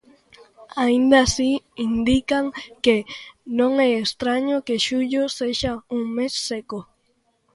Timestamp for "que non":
2.83-3.71